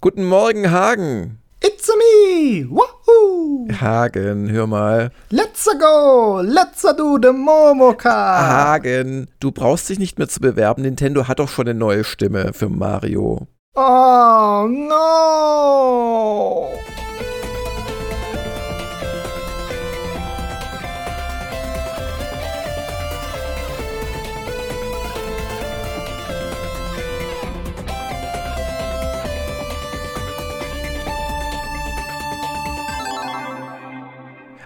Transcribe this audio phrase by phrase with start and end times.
[0.00, 1.40] Guten Morgen, Hagen.
[1.60, 2.64] It's a me!
[2.70, 3.66] Wahoo!
[3.80, 5.10] Hagen, hör mal.
[5.30, 6.40] Let's go!
[6.40, 8.08] Let's do the Momoka!
[8.08, 10.82] Hagen, du brauchst dich nicht mehr zu bewerben.
[10.82, 13.48] Nintendo hat doch schon eine neue Stimme für Mario.
[13.74, 15.98] Oh no!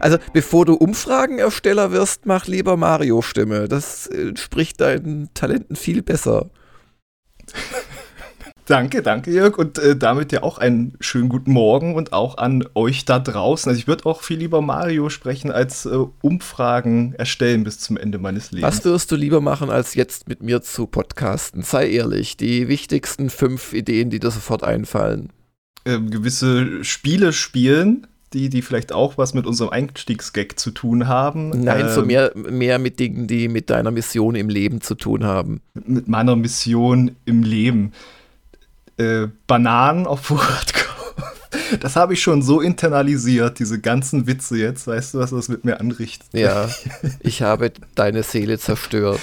[0.03, 3.69] Also, bevor du Umfragenersteller wirst, mach lieber Mario-Stimme.
[3.69, 6.51] Das entspricht deinen Talenten viel besser.
[8.67, 9.59] Danke, danke, Jörg.
[9.59, 13.69] Und äh, damit ja auch einen schönen guten Morgen und auch an euch da draußen.
[13.69, 18.19] Also ich würde auch viel lieber Mario sprechen, als äh, Umfragen erstellen bis zum Ende
[18.19, 18.77] meines Lebens.
[18.77, 21.63] Was wirst du lieber machen, als jetzt mit mir zu podcasten?
[21.63, 25.33] Sei ehrlich, die wichtigsten fünf Ideen, die dir sofort einfallen.
[25.85, 31.51] Ähm, gewisse Spiele spielen, die, die vielleicht auch was mit unserem Einstiegsgag zu tun haben.
[31.51, 35.25] Nein, ähm, so mehr, mehr mit Dingen, die mit deiner Mission im Leben zu tun
[35.25, 35.61] haben.
[35.75, 37.93] Mit meiner Mission im Leben.
[38.97, 41.81] Äh, Bananen auf Vorrat kaufen.
[41.81, 44.87] Das habe ich schon so internalisiert, diese ganzen Witze jetzt.
[44.87, 46.29] Weißt du, was das mit mir anrichtet?
[46.33, 46.69] Ja,
[47.21, 49.21] ich habe deine Seele zerstört.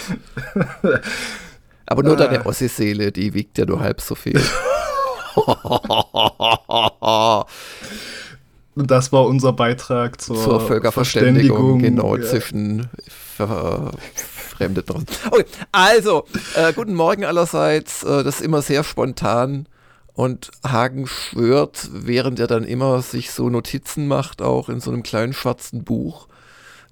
[1.85, 2.45] Aber nur deine ah.
[2.45, 4.39] Ossi-Seele, die wiegt ja nur halb so viel.
[8.79, 12.23] Und das war unser Beitrag zur, zur Völkerverständigung, genau, ja.
[12.23, 12.87] zwischen
[13.35, 16.23] verfremdeten Okay, also,
[16.55, 18.03] äh, guten Morgen allerseits.
[18.03, 19.67] Äh, das ist immer sehr spontan.
[20.13, 25.03] Und Hagen schwört, während er dann immer sich so Notizen macht, auch in so einem
[25.03, 26.29] kleinen schwarzen Buch,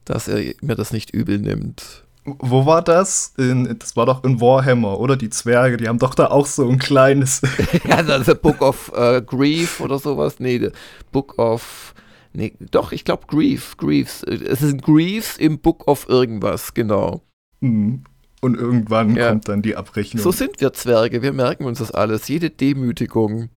[0.04, 2.04] dass er mir das nicht übel nimmt.
[2.40, 3.34] Wo war das?
[3.38, 5.16] In, das war doch in Warhammer, oder?
[5.16, 7.42] Die Zwerge, die haben doch da auch so ein kleines.
[7.88, 10.40] ja, das ist Book of uh, Grief oder sowas.
[10.40, 10.70] Nee,
[11.12, 11.94] Book of.
[12.34, 13.78] Nee, doch, ich glaube Grief.
[13.78, 14.24] Griefs.
[14.24, 17.22] Es sind Griefs im Book of irgendwas, genau.
[17.62, 18.04] Mhm.
[18.42, 19.30] Und irgendwann ja.
[19.30, 20.22] kommt dann die Abrechnung.
[20.22, 22.28] So sind wir Zwerge, wir merken uns das alles.
[22.28, 23.50] Jede Demütigung.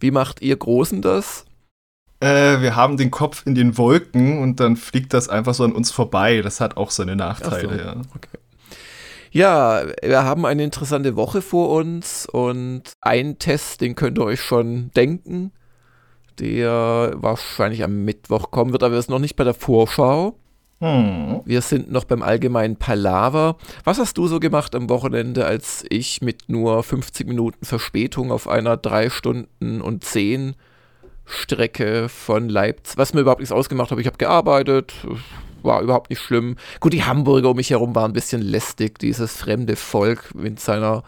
[0.00, 1.44] Wie macht ihr Großen das?
[2.20, 5.72] Äh, wir haben den Kopf in den Wolken und dann fliegt das einfach so an
[5.72, 6.42] uns vorbei.
[6.42, 7.96] Das hat auch seine Nachteile, so, ja.
[8.14, 8.38] Okay.
[9.30, 14.40] Ja, wir haben eine interessante Woche vor uns und ein Test, den könnt ihr euch
[14.40, 15.52] schon denken,
[16.40, 20.38] der wahrscheinlich am Mittwoch kommen wird, aber wir sind noch nicht bei der Vorschau.
[20.80, 21.40] Hm.
[21.44, 23.56] Wir sind noch beim allgemeinen Palaver.
[23.84, 28.48] Was hast du so gemacht am Wochenende, als ich mit nur 50 Minuten Verspätung auf
[28.48, 30.54] einer 3 Stunden und 10
[31.28, 33.98] Strecke von Leipzig, was mir überhaupt nichts ausgemacht hat.
[33.98, 34.94] Ich habe gearbeitet,
[35.62, 36.56] war überhaupt nicht schlimm.
[36.80, 41.04] Gut, die Hamburger um mich herum waren ein bisschen lästig, dieses fremde Volk mit seiner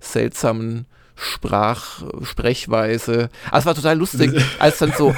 [0.00, 0.86] seltsamen
[1.20, 3.28] Sprach, Sprechweise.
[3.50, 5.12] Also es war total lustig, als dann so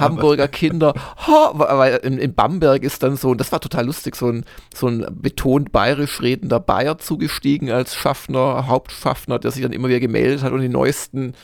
[0.00, 0.94] Hamburger Kinder,
[1.28, 4.44] ho, weil in, in, Bamberg ist dann so, und das war total lustig, so ein,
[4.74, 10.00] so ein betont bayerisch redender Bayer zugestiegen als Schaffner, Hauptschaffner, der sich dann immer wieder
[10.00, 11.34] gemeldet hat und die neuesten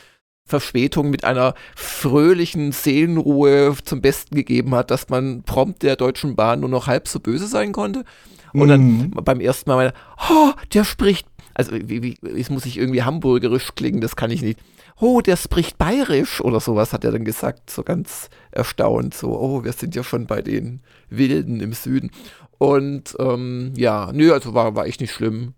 [0.47, 6.61] Verspätung mit einer fröhlichen Seelenruhe zum Besten gegeben hat, dass man prompt der Deutschen Bahn
[6.61, 8.05] nur noch halb so böse sein konnte.
[8.53, 9.11] Und dann mhm.
[9.11, 9.93] beim ersten Mal meine,
[10.29, 14.41] oh, der spricht, also wie, wie, es muss ich irgendwie hamburgerisch klingen, das kann ich
[14.41, 14.59] nicht.
[14.99, 19.63] Oh, der spricht bayerisch oder sowas, hat er dann gesagt, so ganz erstaunt, so, oh,
[19.63, 22.09] wir sind ja schon bei den Wilden im Süden.
[22.57, 25.53] Und ähm, ja, nö, also war, war echt nicht schlimm.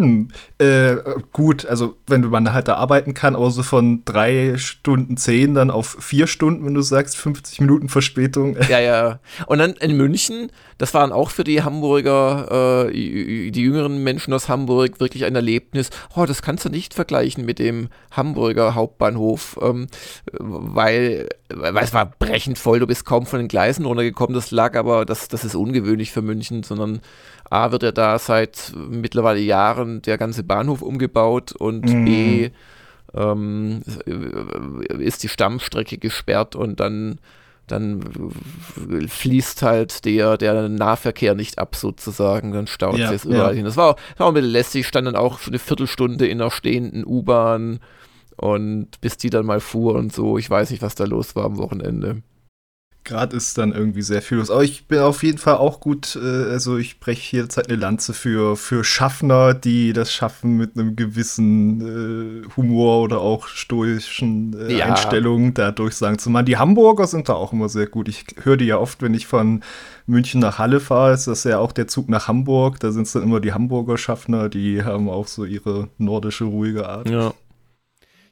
[0.00, 0.96] Hm, äh,
[1.32, 5.70] gut, also wenn man halt da arbeiten kann, aber so von drei Stunden zehn dann
[5.70, 8.56] auf vier Stunden, wenn du sagst, 50 Minuten Verspätung.
[8.68, 9.20] Ja, ja.
[9.46, 14.48] Und dann in München, das waren auch für die Hamburger, äh, die jüngeren Menschen aus
[14.48, 15.90] Hamburg wirklich ein Erlebnis.
[16.16, 19.88] Oh, das kannst du nicht vergleichen mit dem Hamburger Hauptbahnhof, ähm,
[20.32, 24.34] weil, weil es war brechend voll, du bist kaum von den Gleisen runtergekommen.
[24.34, 27.02] Das lag aber, das, das ist ungewöhnlich für München, sondern
[27.50, 32.04] A wird ja da seit mittlerweile Jahren der ganze Bahnhof umgebaut und mhm.
[32.04, 32.50] B
[33.12, 33.82] ähm,
[34.98, 37.18] ist die Stammstrecke gesperrt und dann,
[37.66, 38.02] dann
[39.08, 43.56] fließt halt der, der Nahverkehr nicht ab sozusagen, dann staut ja, es überall ja.
[43.56, 43.64] hin.
[43.64, 47.04] Das war, das war ein bisschen lästig, stand dann auch eine Viertelstunde in einer stehenden
[47.04, 47.80] U-Bahn
[48.36, 51.46] und bis die dann mal fuhr und so, ich weiß nicht, was da los war
[51.46, 52.22] am Wochenende
[53.04, 54.50] gerade ist dann irgendwie sehr viel los.
[54.50, 57.78] Aber ich bin auf jeden Fall auch gut, äh, also ich breche hier Zeit eine
[57.78, 64.56] Lanze für, für Schaffner, die das schaffen mit einem gewissen äh, Humor oder auch stoischen
[64.58, 64.86] äh, ja.
[64.86, 66.46] Einstellungen dadurch sagen zu machen.
[66.46, 68.08] Die Hamburger sind da auch immer sehr gut.
[68.08, 69.62] Ich höre die ja oft, wenn ich von
[70.06, 72.80] München nach Halle fahre, ist das ja auch der Zug nach Hamburg.
[72.80, 76.88] Da sind es dann immer die Hamburger Schaffner, die haben auch so ihre nordische, ruhige
[76.88, 77.08] Art.
[77.08, 77.32] Ja.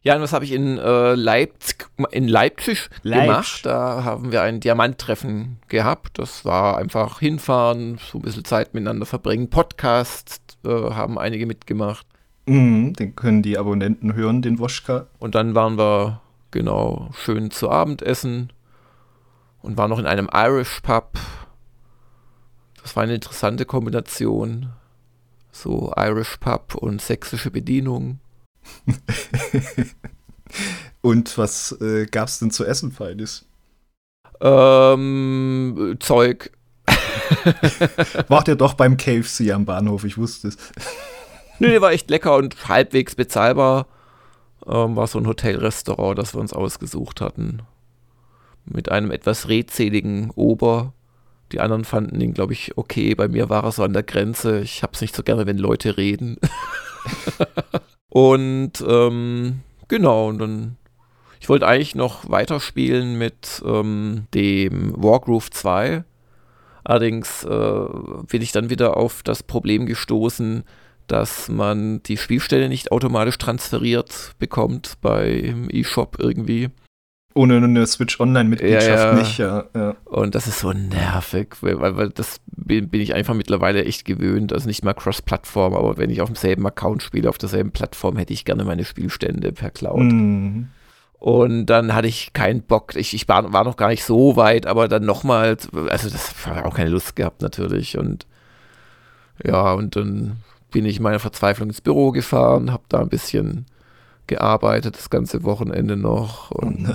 [0.02, 3.26] Ja, und was habe ich in, äh, Leipzig, in Leipzig, Leipzig.
[3.26, 3.66] gemacht?
[3.66, 6.18] Da haben wir ein Diamanttreffen gehabt.
[6.18, 9.50] Das war einfach hinfahren, so ein bisschen Zeit miteinander verbringen.
[9.50, 12.06] Podcasts äh, haben einige mitgemacht.
[12.46, 15.06] Mhm, den können die Abonnenten hören, den Woschka.
[15.18, 16.20] Und dann waren wir,
[16.52, 18.52] genau, schön zu Abendessen
[19.60, 21.18] und waren noch in einem Irish Pub.
[22.80, 24.70] Das war eine interessante Kombination.
[25.50, 28.20] So Irish Pub und sächsische Bedienung.
[31.00, 33.46] Und was äh, gab's denn zu essen, Feines?
[34.40, 36.50] Ähm, Zeug.
[38.28, 40.56] Wart ihr doch beim KFC am Bahnhof, ich wusste es.
[41.58, 43.86] Nö, der war echt lecker und halbwegs bezahlbar.
[44.66, 47.62] Ähm, war so ein Hotelrestaurant, das wir uns ausgesucht hatten.
[48.64, 50.92] Mit einem etwas redseligen Ober.
[51.52, 53.14] Die anderen fanden ihn, glaube ich, okay.
[53.14, 54.60] Bei mir war er so an der Grenze.
[54.60, 56.36] Ich hab's nicht so gerne, wenn Leute reden.
[58.18, 60.76] Und ähm, genau, und dann.
[61.40, 66.02] Ich wollte eigentlich noch weiterspielen mit ähm, dem Wargroove 2.
[66.82, 67.86] Allerdings äh,
[68.28, 70.64] bin ich dann wieder auf das Problem gestoßen,
[71.06, 76.70] dass man die Spielstelle nicht automatisch transferiert bekommt beim eShop irgendwie.
[77.38, 79.14] Ohne eine Switch Online-Mitgliedschaft Ja, ja.
[79.14, 79.94] nicht, ja.
[80.06, 84.52] Und das ist so nervig, weil, weil, das bin, bin ich einfach mittlerweile echt gewöhnt.
[84.52, 88.32] Also nicht mal Cross-Plattform, aber wenn ich auf demselben Account spiele, auf derselben Plattform, hätte
[88.32, 90.00] ich gerne meine Spielstände per Cloud.
[90.00, 90.70] Mhm.
[91.20, 92.96] Und dann hatte ich keinen Bock.
[92.96, 95.56] Ich, ich war, war noch gar nicht so weit, aber dann nochmal,
[95.90, 97.96] also das war auch keine Lust gehabt natürlich.
[97.96, 98.26] Und
[99.44, 100.38] ja, und dann
[100.72, 103.66] bin ich in meiner Verzweiflung ins Büro gefahren, habe da ein bisschen
[104.28, 106.50] gearbeitet, das ganze Wochenende noch.
[106.50, 106.94] Und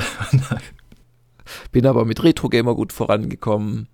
[1.71, 3.88] bin aber mit Retro Gamer gut vorangekommen.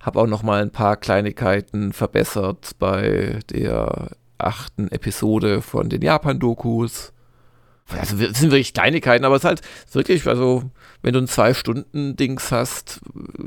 [0.00, 7.12] Habe auch noch mal ein paar Kleinigkeiten verbessert bei der achten Episode von den Japan-Dokus.
[7.88, 9.60] Also das sind wirklich Kleinigkeiten, aber es ist halt
[9.92, 10.70] wirklich, also
[11.02, 13.00] wenn du ein Zwei-Stunden-Dings hast,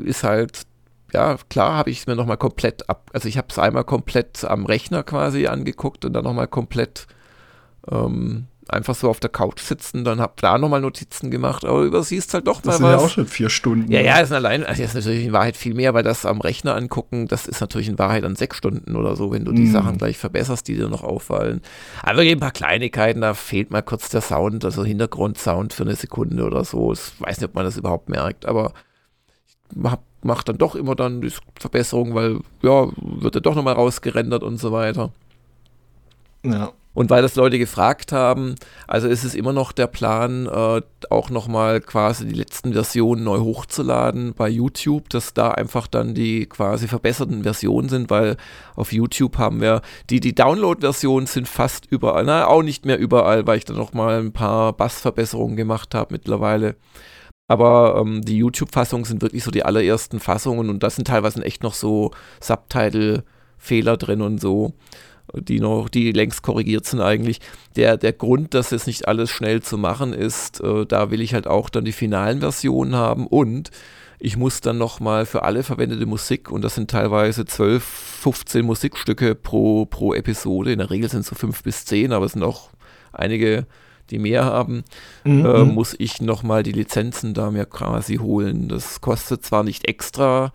[0.03, 0.63] ist halt,
[1.11, 3.83] ja klar, habe ich es mir noch mal komplett ab, also ich habe es einmal
[3.83, 7.07] komplett am Rechner quasi angeguckt und dann noch mal komplett
[7.89, 12.33] ähm, einfach so auf der Couch sitzen, dann hab da nochmal Notizen gemacht, aber übersiehst
[12.33, 13.03] halt doch Das mal sind ja was.
[13.03, 13.91] auch schon vier Stunden.
[13.91, 16.41] Ja, ja, ist allein, also das ist natürlich in Wahrheit viel mehr, weil das am
[16.41, 19.63] Rechner angucken, das ist natürlich in Wahrheit an sechs Stunden oder so, wenn du die
[19.63, 19.71] Mhm.
[19.71, 21.61] Sachen gleich verbesserst, die dir noch auffallen.
[22.03, 26.43] Aber ein paar Kleinigkeiten, da fehlt mal kurz der Sound, also Hintergrundsound für eine Sekunde
[26.45, 26.93] oder so.
[26.93, 28.73] Ich weiß nicht, ob man das überhaupt merkt, aber
[29.75, 33.75] ich hab, mach dann doch immer dann die Verbesserung, weil, ja, wird ja doch nochmal
[33.75, 35.11] rausgerendert und so weiter.
[36.43, 36.71] Ja.
[36.97, 38.55] Und weil das Leute gefragt haben,
[38.87, 43.37] also ist es immer noch der Plan, äh, auch nochmal quasi die letzten Versionen neu
[43.37, 48.35] hochzuladen bei YouTube, dass da einfach dann die quasi verbesserten Versionen sind, weil
[48.75, 53.45] auf YouTube haben wir, die, die Download-Versionen sind fast überall, na, auch nicht mehr überall,
[53.45, 56.77] weil ich dann nochmal ein paar Bassverbesserungen gemacht habe mittlerweile.
[57.47, 61.61] Aber ähm, die YouTube-Fassungen sind wirklich so die allerersten Fassungen und da sind teilweise echt
[61.61, 62.09] noch so
[62.41, 64.73] Subtitle-Fehler drin und so
[65.33, 67.39] die noch, die längst korrigiert sind eigentlich.
[67.75, 71.33] Der, der Grund, das jetzt nicht alles schnell zu machen ist, äh, da will ich
[71.33, 73.71] halt auch dann die finalen Versionen haben und
[74.19, 79.35] ich muss dann nochmal für alle verwendete Musik, und das sind teilweise 12, 15 Musikstücke
[79.35, 82.41] pro, pro Episode, in der Regel sind es so 5 bis 10, aber es sind
[82.41, 82.69] auch
[83.13, 83.67] einige,
[84.09, 84.83] die mehr haben,
[85.23, 85.45] Mhm.
[85.45, 88.69] äh, muss ich nochmal die Lizenzen da mir quasi holen.
[88.69, 90.51] Das kostet zwar nicht extra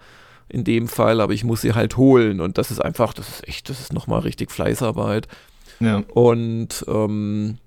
[0.52, 3.48] in dem Fall, aber ich muss sie halt holen und das ist einfach, das ist
[3.48, 5.26] echt, das ist nochmal richtig Fleißarbeit.
[5.80, 6.02] ja.
[6.12, 7.58] Und ähm,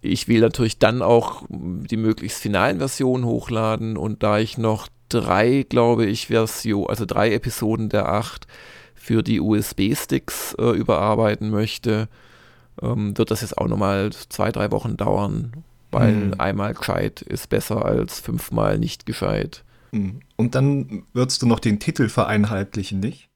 [0.00, 5.66] ich will natürlich dann auch die möglichst finalen Versionen hochladen und da ich noch drei,
[5.68, 8.46] glaube ich, Version, also drei Episoden der acht
[8.94, 12.08] für die USB-Sticks äh, überarbeiten möchte,
[12.80, 15.52] ähm, wird das jetzt auch nochmal zwei, drei Wochen dauern,
[15.90, 16.34] weil Mhm.
[16.38, 19.64] einmal gescheit ist besser als fünfmal nicht gescheit.
[19.92, 20.20] Mhm.
[20.36, 23.28] Und dann würdest du noch den Titel vereinheitlichen, nicht?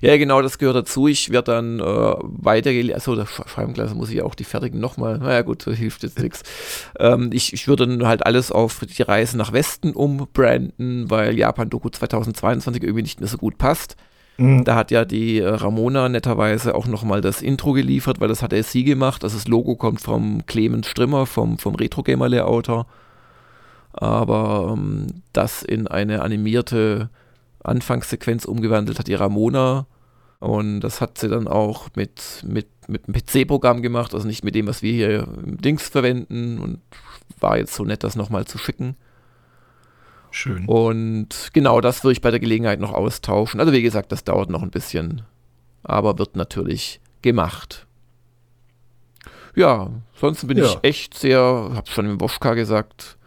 [0.00, 1.08] Ja, genau, das gehört dazu.
[1.08, 1.82] Ich werde dann äh,
[2.22, 2.94] weitergelesen.
[2.94, 5.18] Achso, das Sch- Schreibenglas muss ich auch die fertigen nochmal.
[5.18, 6.42] Naja, gut, das hilft jetzt nichts.
[7.00, 11.90] Ähm, ich, ich würde dann halt alles auf die Reise nach Westen umbranden, weil Japan-Doku
[11.90, 13.96] 2022 irgendwie nicht mehr so gut passt.
[14.36, 14.64] Mhm.
[14.64, 18.52] Da hat ja die äh, Ramona netterweise auch nochmal das Intro geliefert, weil das hat
[18.52, 19.24] er sie gemacht.
[19.24, 22.86] Also das Logo kommt vom Clemens Strimmer, vom, vom Retro-Gamer-Layouter.
[23.92, 27.10] Aber ähm, das in eine animierte
[27.64, 29.86] Anfangssequenz umgewandelt hat die Ramona.
[30.40, 34.54] Und das hat sie dann auch mit, mit, mit einem PC-Programm gemacht, also nicht mit
[34.54, 36.58] dem, was wir hier im Dings verwenden.
[36.60, 36.80] Und
[37.40, 38.96] war jetzt so nett, das nochmal zu schicken.
[40.30, 40.66] Schön.
[40.66, 43.60] Und genau das würde ich bei der Gelegenheit noch austauschen.
[43.60, 45.22] Also wie gesagt, das dauert noch ein bisschen,
[45.82, 47.86] aber wird natürlich gemacht.
[49.56, 50.64] ja, sonst bin Ja.
[50.66, 51.40] ich echt sehr,
[51.74, 53.17] hab's schon im Woschka gesagt,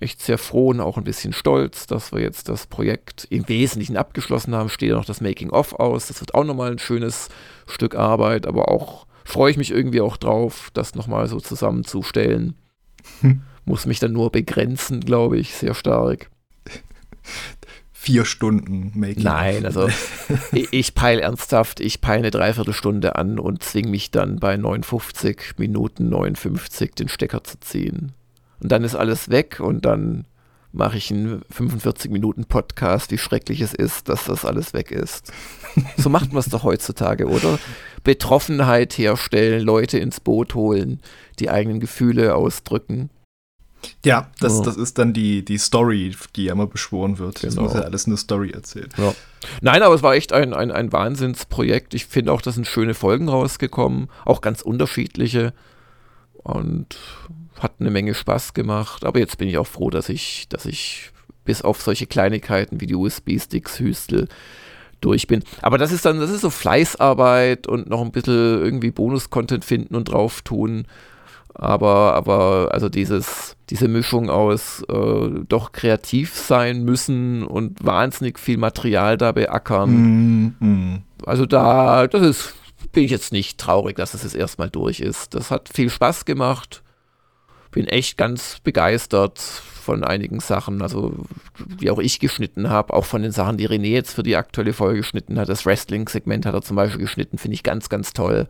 [0.00, 3.96] echt sehr froh und auch ein bisschen stolz, dass wir jetzt das Projekt im Wesentlichen
[3.96, 4.68] abgeschlossen haben.
[4.68, 6.06] Steht ja noch das Making-of aus.
[6.06, 7.28] Das wird auch nochmal ein schönes
[7.66, 12.54] Stück Arbeit, aber auch freue ich mich irgendwie auch drauf, das nochmal so zusammenzustellen.
[13.20, 13.42] Hm.
[13.64, 16.30] Muss mich dann nur begrenzen, glaube ich, sehr stark.
[17.92, 19.22] Vier Stunden Making.
[19.22, 19.88] Nein, also
[20.52, 25.54] ich, ich peile ernsthaft, ich peile eine Dreiviertelstunde an und zwing mich dann bei 59
[25.56, 28.12] Minuten 59 den Stecker zu ziehen.
[28.60, 30.26] Und dann ist alles weg und dann
[30.72, 35.32] mache ich einen 45 Minuten Podcast, wie schrecklich es ist, dass das alles weg ist.
[35.96, 37.58] So macht man es doch heutzutage, oder?
[38.04, 41.00] Betroffenheit herstellen, Leute ins Boot holen,
[41.40, 43.10] die eigenen Gefühle ausdrücken.
[44.04, 44.62] Ja, das, Ja.
[44.62, 47.42] das ist dann die, die Story, die ja immer beschworen wird.
[47.42, 47.62] Das Genau.
[47.66, 48.88] muss ja alles eine Story erzählen.
[49.62, 51.92] Nein, aber es war echt ein, ein, ein Wahnsinnsprojekt.
[51.94, 55.52] Ich finde auch, da sind schöne Folgen rausgekommen, auch ganz unterschiedliche
[56.34, 56.96] und
[57.60, 59.04] hat eine Menge Spaß gemacht.
[59.04, 61.10] Aber jetzt bin ich auch froh, dass ich, dass ich
[61.44, 64.28] bis auf solche Kleinigkeiten wie die USB-Sticks hüstel
[65.00, 65.42] durch bin.
[65.60, 69.94] Aber das ist dann, das ist so Fleißarbeit und noch ein bisschen irgendwie Bonus-Content finden
[69.94, 70.86] und drauf tun.
[71.56, 78.56] Aber, aber, also dieses, diese Mischung aus äh, doch kreativ sein müssen und wahnsinnig viel
[78.56, 80.54] Material da beackern.
[80.58, 81.02] Mm, mm.
[81.24, 82.54] Also da, das ist,
[82.92, 85.34] bin ich jetzt nicht traurig, dass es jetzt erstmal durch ist.
[85.34, 86.82] Das hat viel Spaß gemacht.
[87.74, 91.26] Bin echt ganz begeistert von einigen Sachen, also
[91.80, 94.72] die auch ich geschnitten habe, auch von den Sachen, die René jetzt für die aktuelle
[94.72, 95.48] Folge geschnitten hat.
[95.48, 98.46] Das Wrestling-Segment hat er zum Beispiel geschnitten, finde ich ganz, ganz toll.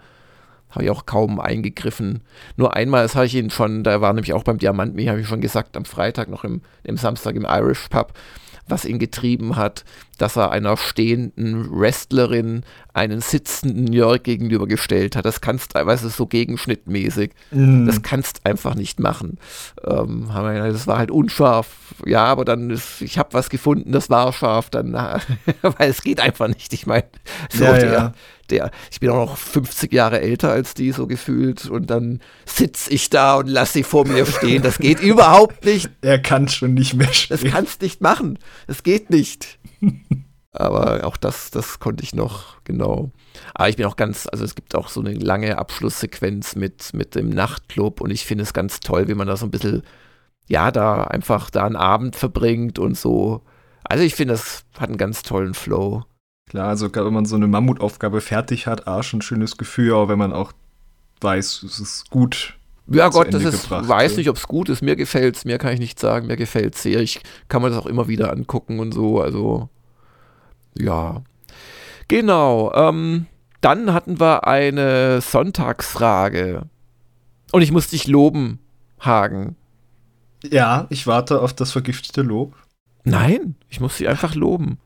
[0.70, 2.22] Habe ich auch kaum eingegriffen.
[2.56, 5.26] Nur einmal, das habe ich ihn schon, da war nämlich auch beim Diamant, habe ich
[5.26, 8.12] schon gesagt, am Freitag noch im, im Samstag im Irish Pub,
[8.68, 9.84] was ihn getrieben hat,
[10.18, 15.24] dass er einer stehenden Wrestlerin einen sitzenden Jörg gegenübergestellt hat.
[15.24, 17.32] Das kannst du, weißt du, so gegenschnittmäßig.
[17.50, 17.86] Mm.
[17.86, 19.38] Das kannst einfach nicht machen.
[19.84, 21.94] Ähm, das war halt unscharf.
[22.06, 24.92] Ja, aber dann ist, ich habe was gefunden, das war scharf, dann,
[25.62, 26.72] weil es geht einfach nicht.
[26.72, 27.04] Ich meine,
[27.50, 28.12] so Ja, der, ja.
[28.50, 32.88] Der, ich bin auch noch 50 Jahre älter als die so gefühlt und dann sitz
[32.88, 34.62] ich da und lass sie vor mir stehen.
[34.62, 35.90] Das geht überhaupt nicht.
[36.02, 37.50] Er kann schon nicht mehr Das stehen.
[37.50, 38.38] kannst nicht machen.
[38.66, 39.58] Das geht nicht.
[40.52, 43.10] Aber auch das, das konnte ich noch, genau.
[43.54, 47.16] Aber ich bin auch ganz, also es gibt auch so eine lange Abschlusssequenz mit, mit
[47.16, 49.82] dem Nachtclub und ich finde es ganz toll, wie man da so ein bisschen,
[50.46, 53.42] ja, da einfach da einen Abend verbringt und so.
[53.82, 56.04] Also ich finde, das hat einen ganz tollen Flow.
[56.46, 59.92] Klar, also gerade wenn man so eine Mammutaufgabe fertig hat, ah, schon ein schönes Gefühl,
[59.94, 60.52] aber wenn man auch
[61.20, 62.56] weiß, es ist gut.
[62.86, 64.18] Ja Gott, das Ende ist, gebracht, weiß ja.
[64.18, 64.82] nicht, ob es gut ist.
[64.82, 67.00] Mir gefällt's, mir kann ich nicht sagen, mir gefällt's sehr.
[67.00, 69.20] Ich kann mir das auch immer wieder angucken und so.
[69.20, 69.70] Also
[70.78, 71.22] ja,
[72.08, 72.72] genau.
[72.74, 73.26] Ähm,
[73.62, 76.66] dann hatten wir eine Sonntagsfrage
[77.52, 78.58] und ich muss dich loben,
[79.00, 79.56] Hagen.
[80.50, 82.54] Ja, ich warte auf das vergiftete Lob.
[83.04, 84.78] Nein, ich muss sie einfach loben.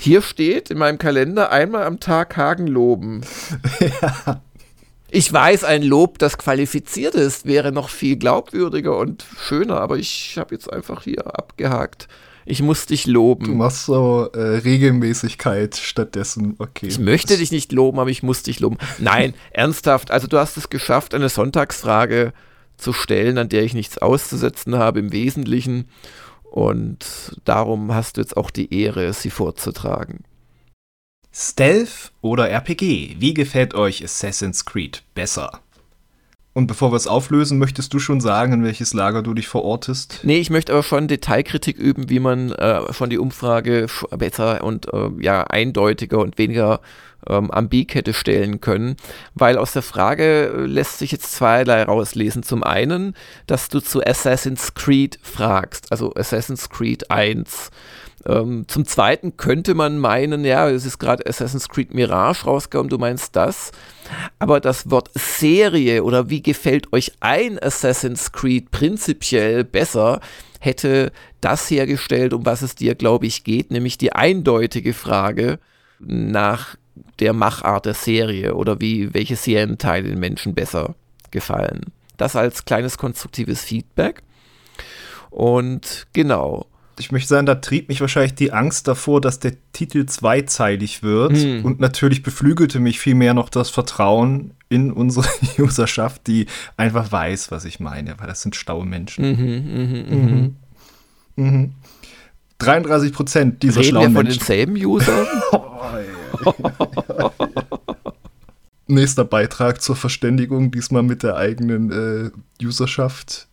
[0.00, 3.22] Hier steht in meinem Kalender einmal am Tag Hagen loben.
[5.10, 10.36] Ich weiß, ein Lob, das qualifiziert ist, wäre noch viel glaubwürdiger und schöner, aber ich
[10.38, 12.08] habe jetzt einfach hier abgehakt.
[12.44, 13.56] Ich muss dich Du loben.
[13.56, 16.54] machst so äh, Regelmäßigkeit stattdessen.
[16.58, 16.86] Okay.
[16.86, 18.78] Ich möchte dich nicht loben, aber ich muss dich loben.
[18.98, 20.10] Nein, ernsthaft.
[20.10, 22.32] Also du hast es geschafft, eine Sonntagsfrage
[22.78, 25.88] zu stellen, an der ich nichts auszusetzen habe im Wesentlichen.
[26.50, 30.24] Und darum hast du jetzt auch die Ehre, sie vorzutragen.
[31.32, 33.16] Stealth oder RPG?
[33.18, 35.60] Wie gefällt euch Assassin's Creed besser?
[36.58, 40.20] Und bevor wir es auflösen, möchtest du schon sagen, in welches Lager du dich verortest?
[40.24, 43.86] Nee, ich möchte aber schon Detailkritik üben, wie man äh, schon die Umfrage
[44.16, 46.80] besser und äh, ja eindeutiger und weniger
[47.28, 48.96] ähm, ambig hätte stellen können,
[49.34, 52.42] weil aus der Frage äh, lässt sich jetzt zweierlei rauslesen.
[52.42, 53.14] Zum einen,
[53.46, 57.70] dass du zu Assassin's Creed fragst, also Assassin's Creed 1.
[58.26, 62.98] Ähm, zum zweiten könnte man meinen, ja, es ist gerade Assassin's Creed Mirage rausgekommen, du
[62.98, 63.72] meinst das.
[64.38, 70.20] Aber das Wort Serie oder wie gefällt euch ein Assassin's Creed prinzipiell besser,
[70.60, 75.58] hätte das hergestellt, um was es dir, glaube ich, geht, nämlich die eindeutige Frage
[76.00, 76.76] nach
[77.20, 80.94] der Machart der Serie oder wie welche Serienteile den Menschen besser
[81.30, 81.86] gefallen.
[82.16, 84.22] Das als kleines konstruktives Feedback.
[85.30, 86.66] Und genau.
[86.98, 91.36] Ich möchte sagen, da trieb mich wahrscheinlich die Angst davor, dass der Titel zweizeilig wird.
[91.36, 91.64] Hm.
[91.64, 95.28] Und natürlich beflügelte mich vielmehr noch das Vertrauen in unsere
[95.58, 99.24] Userschaft, die einfach weiß, was ich meine, weil das sind staue Menschen.
[99.24, 100.56] Mhm, mhm,
[101.36, 101.44] mhm.
[101.44, 101.74] Mhm.
[102.58, 104.38] 33 Prozent dieser Reden wir schlauen von Menschen.
[104.40, 105.26] denselben Usern?
[108.88, 113.46] nächster Beitrag zur Verständigung, diesmal mit der eigenen äh, Userschaft,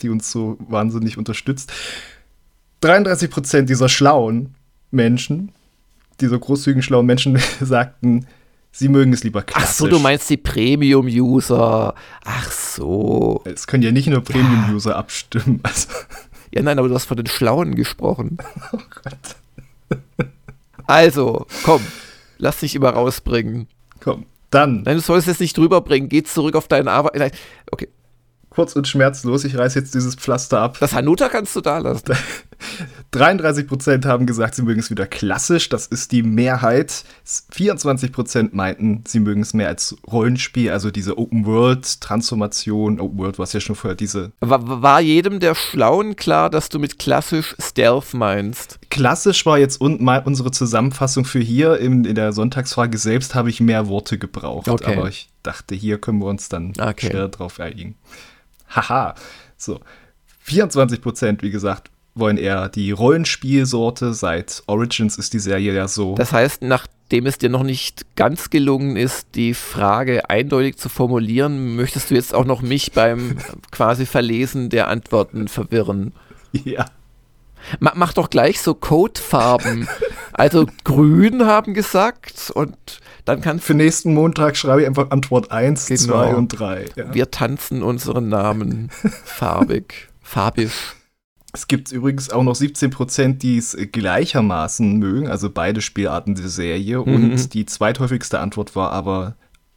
[0.00, 1.72] die uns so wahnsinnig unterstützt.
[2.82, 4.54] 33% dieser schlauen
[4.90, 5.52] Menschen,
[6.20, 8.26] dieser großzügigen schlauen Menschen sagten,
[8.70, 9.68] sie mögen es lieber klassisch.
[9.68, 11.94] Ach so, du meinst die Premium-User.
[12.24, 13.42] Ach so.
[13.44, 14.96] Es können ja nicht nur Premium-User ja.
[14.96, 15.60] abstimmen.
[15.62, 15.88] Also.
[16.54, 18.38] Ja, nein, aber du hast von den Schlauen gesprochen.
[18.72, 19.98] Oh Gott.
[20.86, 21.82] Also, komm,
[22.42, 23.68] lass dich immer rausbringen.
[24.00, 24.82] Komm, dann.
[24.82, 26.08] Nein, du sollst es nicht drüber bringen.
[26.08, 27.38] Geh zurück auf deine Arbeit.
[27.70, 27.88] Okay,
[28.50, 29.44] kurz und schmerzlos.
[29.44, 30.76] Ich reiße jetzt dieses Pflaster ab.
[30.80, 32.14] Das Hanuta kannst du da lassen.
[33.12, 35.68] 33% haben gesagt, sie mögen es wieder klassisch.
[35.68, 37.04] Das ist die Mehrheit.
[37.24, 43.00] 24% meinten, sie mögen es mehr als Rollenspiel, also diese Open-World-Transformation.
[43.00, 44.32] Open World, was ja schon vorher diese.
[44.40, 48.78] War, war, jedem der Schlauen klar, dass du mit klassisch Stealth meinst?
[48.90, 51.78] Klassisch war jetzt un mal unsere Zusammenfassung für hier.
[51.78, 54.68] In, in der Sonntagsfrage selbst habe ich mehr Worte gebraucht.
[54.68, 54.96] Okay.
[54.96, 57.08] Aber ich dachte, hier können wir uns dann okay.
[57.08, 57.96] schneller drauf einigen.
[58.68, 59.14] Haha.
[59.56, 59.80] So.
[60.44, 64.14] 24 Prozent, wie gesagt, wollen eher die Rollenspielsorte.
[64.14, 66.14] Seit Origins ist die Serie ja so.
[66.14, 71.76] Das heißt, nachdem es dir noch nicht ganz gelungen ist, die Frage eindeutig zu formulieren,
[71.76, 73.36] möchtest du jetzt auch noch mich beim
[73.70, 76.12] quasi Verlesen der Antworten verwirren?
[76.52, 76.86] Ja.
[77.78, 79.88] Mach, mach doch gleich so Codefarben.
[80.32, 82.76] also grün haben gesagt und
[83.24, 86.00] dann kannst Für nächsten Montag schreibe ich einfach Antwort 1, genau.
[86.00, 86.86] 2 und 3.
[86.96, 87.14] Ja.
[87.14, 88.90] Wir tanzen unseren Namen
[89.24, 90.96] farbig, farbisch.
[91.54, 96.48] Es gibt übrigens auch noch 17 Prozent, die es gleichermaßen mögen, also beide Spielarten der
[96.48, 96.98] Serie.
[96.98, 97.14] Mhm.
[97.14, 99.36] Und die zweithäufigste Antwort war aber,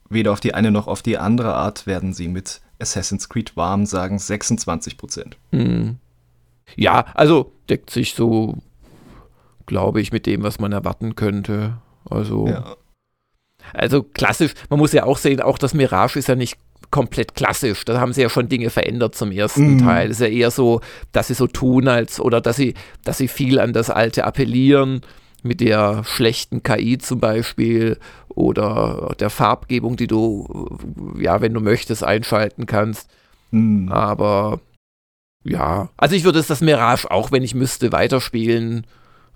[0.10, 3.86] weder auf die eine noch auf die andere Art werden sie mit Assassin's Creed warm
[3.86, 5.38] sagen, 26 Prozent.
[5.52, 5.98] Mhm.
[6.76, 8.58] Ja, also deckt sich so,
[9.66, 11.78] glaube ich, mit dem, was man erwarten könnte.
[12.10, 12.76] Also, ja.
[13.74, 16.58] also klassisch, man muss ja auch sehen, auch das Mirage ist ja nicht
[16.96, 17.84] komplett klassisch.
[17.84, 19.80] Da haben sie ja schon Dinge verändert zum ersten mm.
[19.80, 20.12] Teil.
[20.12, 20.80] Es ist ja eher so,
[21.12, 22.74] dass sie so tun, als oder dass sie,
[23.04, 25.02] dass sie viel an das Alte appellieren,
[25.44, 30.70] mit der schlechten KI zum Beispiel oder der Farbgebung, die du,
[31.20, 33.10] ja, wenn du möchtest, einschalten kannst.
[33.52, 33.90] Mm.
[33.92, 34.62] Aber
[35.44, 38.88] ja, also ich würde es das Mirage auch, wenn ich müsste, weiterspielen.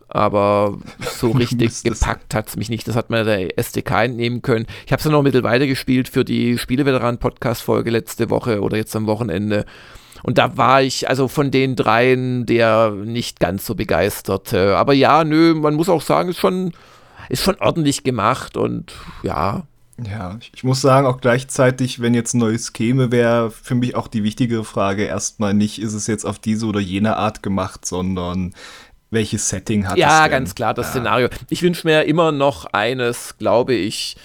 [0.09, 2.87] Aber so richtig gepackt hat es mich nicht.
[2.87, 4.65] Das hat mir der SDK entnehmen können.
[4.85, 8.95] Ich habe es dann noch ein bisschen weitergespielt für die Spieleveteran-Podcast-Folge letzte Woche oder jetzt
[8.95, 9.65] am Wochenende.
[10.23, 14.75] Und da war ich also von den dreien der nicht ganz so begeisterte.
[14.77, 16.73] Aber ja, nö, man muss auch sagen, ist schon,
[17.29, 18.93] ist schon ordentlich gemacht und
[19.23, 19.63] ja,
[20.07, 24.07] ja, ich muss sagen, auch gleichzeitig, wenn jetzt ein neues käme, wäre für mich auch
[24.07, 28.53] die wichtige Frage erstmal nicht, ist es jetzt auf diese oder jene Art gemacht, sondern
[29.11, 30.13] welches Setting hat ja, es?
[30.13, 30.91] Ja, ganz klar, das ja.
[30.91, 31.29] Szenario.
[31.49, 34.17] Ich wünsche mir immer noch eines, glaube ich,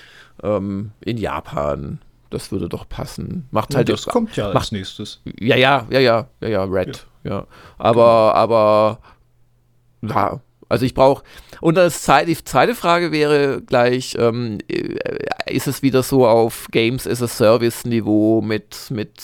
[0.42, 2.00] ähm, in Japan.
[2.30, 3.46] Das würde doch passen.
[3.50, 5.20] Macht ja, halt das kommt ja macht, als nächstes.
[5.38, 7.06] Ja, ja, ja, ja, ja, ja, Red.
[7.22, 7.30] Ja.
[7.30, 7.46] ja.
[7.78, 8.32] Aber, genau.
[8.32, 8.98] aber,
[10.02, 11.22] ja, also ich brauche,
[11.60, 14.96] und das zweite, die zweite Frage wäre gleich, ähm, äh,
[15.46, 19.22] ist es wieder so auf Games as a Service Niveau mit, mit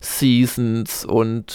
[0.00, 1.50] Seasons und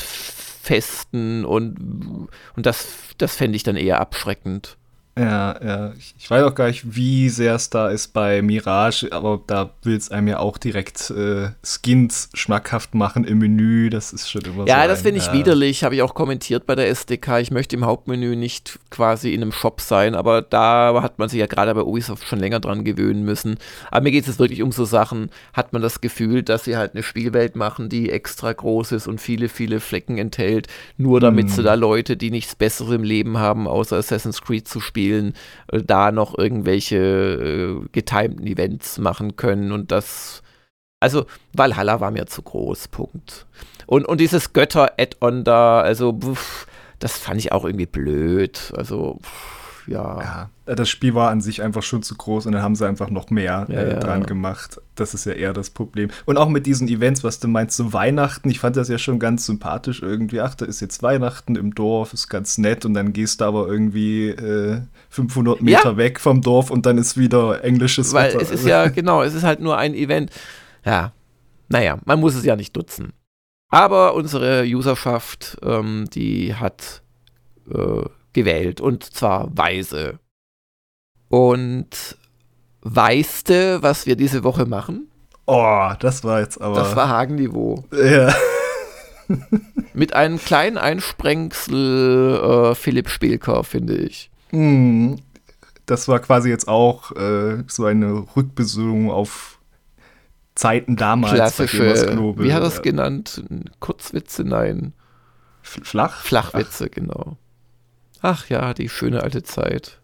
[0.61, 4.77] Festen und, und das, das fände ich dann eher abschreckend.
[5.21, 5.93] Ja, ja.
[6.17, 9.95] Ich weiß auch gar nicht, wie sehr es da ist bei Mirage, aber da will
[9.95, 13.89] es einem ja auch direkt äh, Skins schmackhaft machen im Menü.
[13.89, 14.81] Das ist schon immer ja, so.
[14.81, 15.83] Ja, das finde ich widerlich.
[15.83, 17.39] Habe ich auch kommentiert bei der SDK.
[17.39, 21.39] Ich möchte im Hauptmenü nicht quasi in einem Shop sein, aber da hat man sich
[21.39, 23.57] ja gerade bei Ubisoft schon länger dran gewöhnen müssen.
[23.91, 25.29] Aber mir geht es wirklich um so Sachen.
[25.53, 29.21] Hat man das Gefühl, dass sie halt eine Spielwelt machen, die extra groß ist und
[29.21, 31.55] viele, viele Flecken enthält, nur damit hm.
[31.55, 35.33] sie da Leute, die nichts Besseres im Leben haben, außer Assassin's Creed zu spielen, Spielen
[35.71, 40.41] äh, da noch irgendwelche äh, getimten Events machen können und das,
[40.99, 43.45] also Valhalla war mir zu groß, Punkt.
[43.87, 46.67] Und, und dieses Götter-Add-on da, also pff,
[46.99, 50.19] das fand ich auch irgendwie blöd, also pff, ja.
[50.21, 53.09] ja das Spiel war an sich einfach schon zu groß und dann haben sie einfach
[53.09, 54.27] noch mehr ja, äh, dran ja.
[54.27, 54.79] gemacht.
[54.95, 56.09] Das ist ja eher das Problem.
[56.25, 59.19] Und auch mit diesen Events, was du meinst, so Weihnachten, ich fand das ja schon
[59.19, 60.41] ganz sympathisch irgendwie.
[60.41, 63.67] Ach, da ist jetzt Weihnachten im Dorf, ist ganz nett und dann gehst du aber
[63.67, 68.41] irgendwie äh, 500 Meter weg vom Dorf und dann ist wieder englisches Weil Wetter.
[68.41, 70.31] es ist ja, genau, es ist halt nur ein Event.
[70.85, 71.11] Ja,
[71.69, 73.13] naja, man muss es ja nicht nutzen.
[73.69, 77.01] Aber unsere Userschaft, ähm, die hat
[77.73, 80.19] äh, gewählt und zwar weise.
[81.29, 82.17] Und
[82.81, 85.09] weißt du, was wir diese Woche machen?
[85.45, 86.75] Oh, das war jetzt aber.
[86.75, 87.83] Das war Hagenniveau.
[87.91, 88.33] Ja.
[89.93, 94.29] Mit einem kleinen Einsprengsel äh, Philipp Spielker, finde ich.
[94.51, 95.15] Mm,
[95.85, 99.59] das war quasi jetzt auch äh, so eine Rückbesinnung auf
[100.55, 101.33] Zeiten damals.
[101.33, 103.43] Klassische, wie hat er es genannt?
[103.79, 104.43] Kurzwitze?
[104.43, 104.93] Nein.
[105.61, 106.23] Flach?
[106.23, 106.95] Flachwitze, Ach.
[106.95, 107.37] genau.
[108.21, 109.99] Ach ja, die schöne alte Zeit.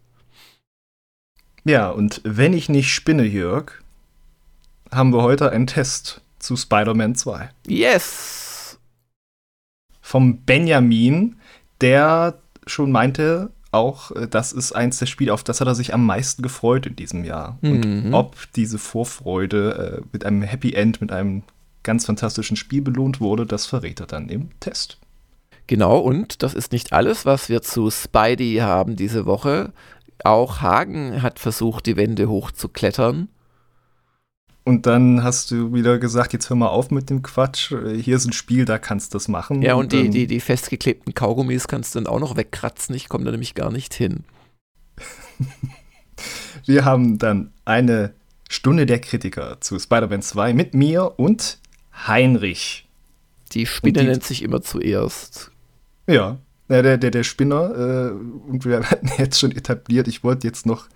[1.64, 3.84] Ja, und wenn ich nicht spinne, Jörg,
[4.92, 7.50] haben wir heute einen Test zu Spider-Man 2.
[7.68, 8.80] Yes!
[10.02, 11.36] Vom Benjamin,
[11.82, 15.94] der schon meinte, auch, äh, das ist eins der Spiele, auf das hat er sich
[15.94, 17.58] am meisten gefreut in diesem Jahr.
[17.62, 18.06] Mhm.
[18.06, 21.44] Und ob diese Vorfreude äh, mit einem Happy End, mit einem
[21.84, 24.98] ganz fantastischen Spiel belohnt wurde, das verrät er dann im Test.
[25.68, 29.74] Genau, und das ist nicht alles, was wir zu Spidey haben diese Woche.
[30.24, 33.28] Auch Hagen hat versucht, die Wände hochzuklettern.
[34.64, 37.74] Und dann hast du wieder gesagt, jetzt hör mal auf mit dem Quatsch.
[38.02, 39.62] Hier ist ein Spiel, da kannst du das machen.
[39.62, 42.94] Ja, und, und die, die, die festgeklebten Kaugummis kannst du dann auch noch wegkratzen.
[42.94, 44.26] Ich komme da nämlich gar nicht hin.
[46.66, 48.14] Wir haben dann eine
[48.50, 51.60] Stunde der Kritiker zu Spider-Man 2 mit mir und
[52.06, 52.88] Heinrich.
[53.54, 55.52] Die Spinne die, nennt sich immer zuerst.
[56.08, 56.38] Ja,
[56.70, 57.72] der, der, der Spinner.
[57.76, 58.12] Äh,
[58.50, 60.88] und wir hatten jetzt schon etabliert, ich wollte jetzt noch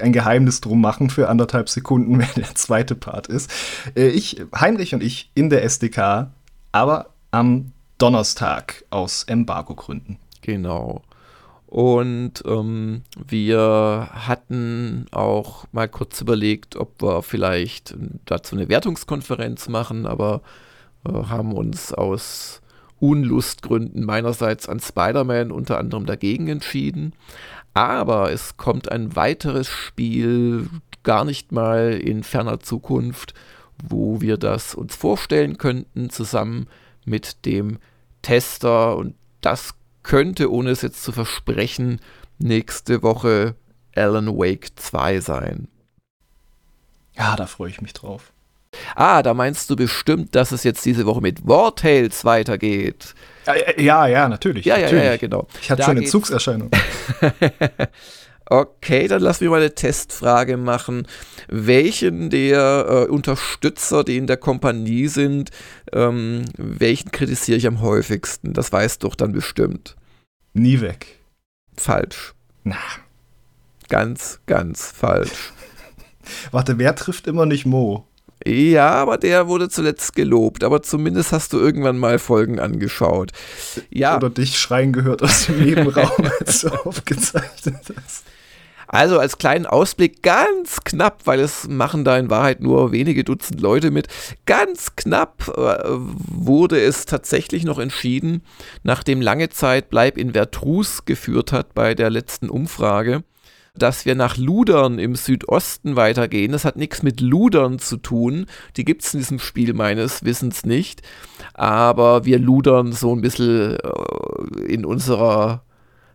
[0.00, 3.50] ein Geheimnis drum machen für anderthalb Sekunden, wer der zweite Part ist.
[3.96, 6.30] Äh, ich, Heinrich und ich in der SDK,
[6.70, 10.18] aber am Donnerstag aus Embargo-Gründen.
[10.40, 11.02] Genau.
[11.66, 20.06] Und ähm, wir hatten auch mal kurz überlegt, ob wir vielleicht dazu eine Wertungskonferenz machen,
[20.06, 20.42] aber
[21.06, 22.61] äh, haben uns aus
[23.02, 27.14] Unlustgründen meinerseits an Spider-Man unter anderem dagegen entschieden.
[27.74, 30.68] Aber es kommt ein weiteres Spiel
[31.02, 33.34] gar nicht mal in ferner Zukunft,
[33.82, 36.68] wo wir das uns vorstellen könnten, zusammen
[37.04, 37.78] mit dem
[38.22, 38.96] Tester.
[38.96, 42.00] Und das könnte, ohne es jetzt zu versprechen,
[42.38, 43.56] nächste Woche
[43.96, 45.66] Alan Wake 2 sein.
[47.16, 48.32] Ja, da freue ich mich drauf.
[48.94, 53.14] Ah, da meinst du bestimmt, dass es jetzt diese Woche mit War Tales weitergeht.
[53.76, 54.64] Ja, ja, natürlich.
[54.64, 55.04] Ja, natürlich.
[55.04, 55.46] ja, ja, genau.
[55.60, 56.70] Ich hatte schon eine Zugserscheinung.
[58.46, 61.06] okay, dann lass mich mal eine Testfrage machen.
[61.48, 65.50] Welchen der äh, Unterstützer, die in der Kompanie sind,
[65.92, 68.52] ähm, welchen kritisiere ich am häufigsten?
[68.52, 69.96] Das weißt du doch dann bestimmt.
[70.54, 71.18] Nie weg.
[71.76, 72.34] Falsch.
[72.62, 72.76] Na.
[73.88, 75.52] Ganz, ganz falsch.
[76.52, 78.06] Warte, wer trifft immer nicht Mo?
[78.46, 80.64] Ja, aber der wurde zuletzt gelobt.
[80.64, 83.32] Aber zumindest hast du irgendwann mal Folgen angeschaut.
[83.90, 84.16] Ja.
[84.16, 88.24] Oder dich schreien gehört aus dem Nebenraum, als du aufgezeichnet hast.
[88.92, 93.62] Also als kleinen Ausblick ganz knapp, weil es machen da in Wahrheit nur wenige Dutzend
[93.62, 94.08] Leute mit,
[94.44, 98.42] ganz knapp äh, wurde es tatsächlich noch entschieden,
[98.82, 103.24] nachdem lange Zeit Bleib in Vertrus geführt hat bei der letzten Umfrage,
[103.74, 106.52] dass wir nach Ludern im Südosten weitergehen.
[106.52, 108.46] Das hat nichts mit Ludern zu tun.
[108.76, 111.02] Die gibt es in diesem Spiel meines Wissens nicht.
[111.54, 115.64] Aber wir ludern so ein bisschen äh, in unserer.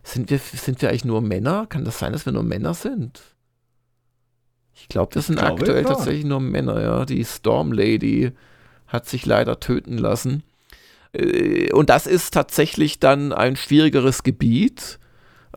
[0.04, 1.66] Sind wir, sind wir eigentlich nur Männer?
[1.68, 3.20] Kann das sein, dass wir nur Männer sind?
[4.72, 7.04] Ich glaube, wir sind glaube, aktuell tatsächlich nur Männer, ja.
[7.04, 8.32] Die Storm Lady
[8.86, 10.44] hat sich leider töten lassen.
[11.12, 15.00] Äh, und das ist tatsächlich dann ein schwierigeres Gebiet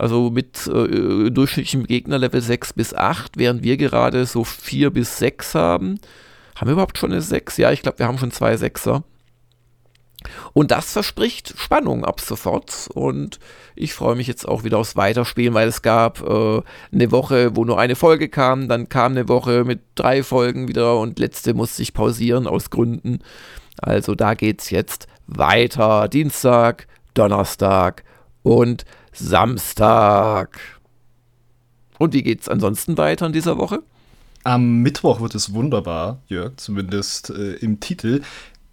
[0.02, 5.54] also mit äh, durchschnittlichem Gegnerlevel 6 bis 8, während wir gerade so 4 bis 6
[5.54, 6.00] haben.
[6.56, 7.58] Haben wir überhaupt schon eine 6?
[7.58, 9.04] Ja, ich glaube, wir haben schon zwei Sechser.
[10.54, 12.90] Und das verspricht Spannung ab sofort.
[12.96, 13.40] Und
[13.76, 16.62] ich freue mich jetzt auch wieder aufs Weiterspielen, weil es gab äh,
[16.92, 18.68] eine Woche, wo nur eine Folge kam.
[18.68, 23.20] Dann kam eine Woche mit drei Folgen wieder und letzte musste ich pausieren aus Gründen.
[23.80, 26.08] Also da geht es jetzt weiter.
[26.08, 28.04] Dienstag, Donnerstag
[28.42, 30.60] und Samstag.
[31.98, 33.84] Und wie geht's ansonsten weiter in dieser Woche?
[34.44, 38.22] Am Mittwoch wird es wunderbar, Jörg, zumindest äh, im Titel.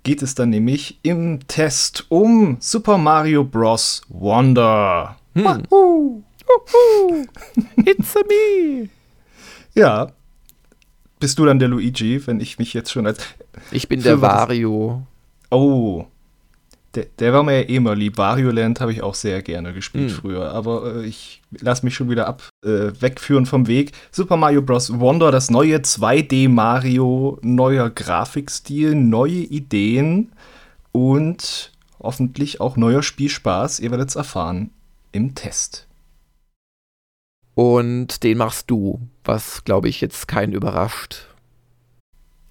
[0.03, 4.01] Geht es dann nämlich im Test um Super Mario Bros.
[4.09, 5.19] Wonder.
[5.35, 5.45] Hm.
[5.45, 6.25] Wahoo!
[7.85, 8.89] It's a me!
[9.75, 10.13] Ja.
[11.21, 13.19] Bist du dann der Luigi, wenn ich mich jetzt schon als.
[13.71, 15.07] Ich bin der Wario.
[15.51, 16.07] Oh,
[16.95, 18.17] der, der, war mir ja eh mal lieb.
[18.17, 20.17] Wario Land habe ich auch sehr gerne gespielt hm.
[20.17, 20.53] früher.
[20.53, 23.93] Aber äh, ich lasse mich schon wieder ab äh, wegführen vom Weg.
[24.11, 24.99] Super Mario Bros.
[24.99, 30.33] Wonder, das neue 2D Mario, neuer Grafikstil, neue Ideen
[30.93, 33.81] und hoffentlich auch neuer Spielspaß.
[33.81, 34.71] Ihr werdet es erfahren
[35.13, 35.87] im Test.
[37.55, 41.27] Und den machst du, was glaube ich jetzt keinen überrascht.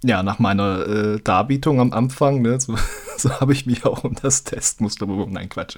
[0.03, 2.75] Ja, nach meiner äh, Darbietung am Anfang, ne, so,
[3.21, 5.33] so habe ich mich auch um das Testmuster beworben.
[5.33, 5.77] Nein, Quatsch.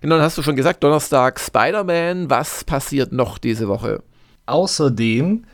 [0.00, 2.30] Genau, dann hast du schon gesagt, Donnerstag Spider-Man.
[2.30, 4.02] Was passiert noch diese Woche?
[4.46, 5.44] Außerdem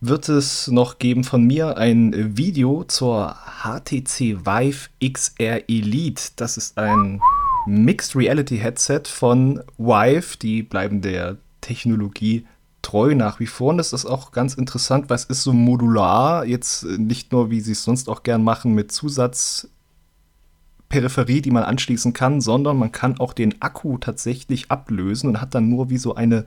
[0.00, 6.22] wird es noch geben von mir ein Video zur HTC Vive XR Elite.
[6.36, 7.20] Das ist ein
[7.66, 10.36] Mixed Reality Headset von Vive.
[10.38, 12.44] Die bleiben der Technologie
[12.82, 13.70] treu nach wie vor.
[13.70, 16.44] Und das ist auch ganz interessant, weil es ist so modular.
[16.44, 22.12] Jetzt nicht nur, wie sie es sonst auch gern machen, mit Zusatzperipherie, die man anschließen
[22.12, 26.14] kann, sondern man kann auch den Akku tatsächlich ablösen und hat dann nur wie so
[26.14, 26.44] eine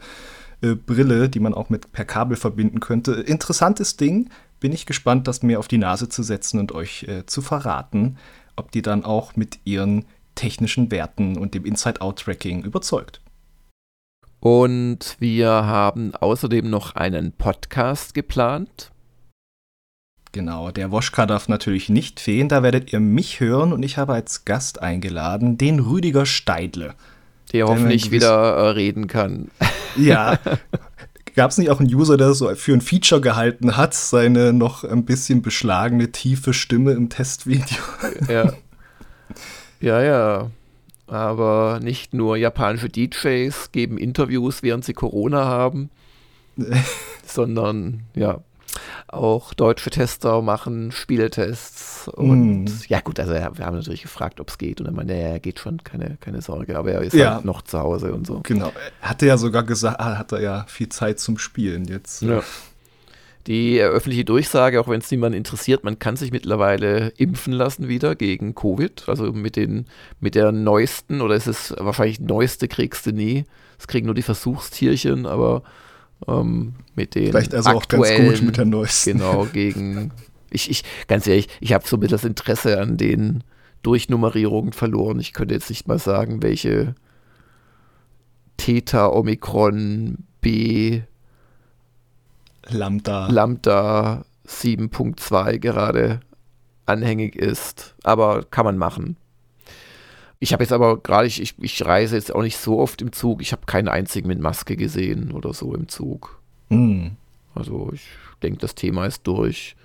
[0.61, 3.13] äh, Brille, die man auch mit per Kabel verbinden könnte.
[3.13, 4.29] Interessantes Ding.
[4.59, 8.17] Bin ich gespannt, das mir auf die Nase zu setzen und euch äh, zu verraten,
[8.55, 13.21] ob die dann auch mit ihren technischen Werten und dem Inside-Out-Tracking überzeugt.
[14.45, 18.91] Und wir haben außerdem noch einen Podcast geplant.
[20.33, 24.13] Genau, der Woschka darf natürlich nicht fehlen, da werdet ihr mich hören und ich habe
[24.13, 26.93] als Gast eingeladen den Rüdiger Steidle.
[27.53, 29.49] Der hoffentlich wieder äh, reden kann.
[29.97, 30.37] Ja.
[31.35, 34.83] Gab es nicht auch einen User, der so für ein Feature gehalten hat, seine noch
[34.83, 37.81] ein bisschen beschlagene, tiefe Stimme im Testvideo?
[38.29, 38.53] Ja.
[39.81, 40.51] Ja, ja.
[41.07, 45.89] Aber nicht nur japanische DJs geben Interviews, während sie Corona haben,
[47.25, 48.41] sondern ja,
[49.07, 52.07] auch deutsche Tester machen Spieletests.
[52.07, 52.81] Und mm.
[52.87, 54.79] ja, gut, also wir haben natürlich gefragt, ob es geht.
[54.79, 56.77] Und er meinte, ja, geht schon, keine, keine Sorge.
[56.77, 57.35] Aber er ist ja.
[57.35, 58.41] halt noch zu Hause und so.
[58.43, 58.71] Genau.
[59.01, 62.21] Er hatte ja sogar gesagt, ah, hat er ja viel Zeit zum Spielen jetzt.
[62.21, 62.41] Ja.
[63.47, 68.15] Die öffentliche Durchsage, auch wenn es niemand interessiert, man kann sich mittlerweile impfen lassen wieder
[68.15, 69.07] gegen Covid.
[69.07, 69.85] Also mit, den,
[70.19, 73.45] mit der neuesten, oder ist es wahrscheinlich neueste kriegst du nie.
[73.77, 75.61] Es kriegen nur die Versuchstierchen, aber
[76.27, 79.17] ähm, mit den Vielleicht also auch ganz gut mit der neuesten.
[79.17, 80.11] Genau, gegen.
[80.51, 83.43] Ich, ich, ganz ehrlich, ich habe somit das Interesse an den
[83.81, 85.19] Durchnummerierungen verloren.
[85.19, 86.95] Ich könnte jetzt nicht mal sagen, welche
[88.55, 91.01] Theta, Omikron, B,
[92.69, 93.27] Lambda.
[93.27, 96.19] Lambda 7.2 gerade
[96.85, 97.95] anhängig ist.
[98.03, 99.17] Aber kann man machen.
[100.39, 103.11] Ich habe jetzt aber gerade, ich, ich, ich, reise jetzt auch nicht so oft im
[103.11, 103.41] Zug.
[103.41, 106.41] Ich habe keinen einzigen mit Maske gesehen oder so im Zug.
[106.69, 107.07] Mm.
[107.55, 108.05] Also ich
[108.43, 109.75] denke, das Thema ist durch.